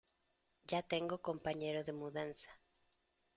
[0.71, 2.49] Ya tengo compañero de mudanza.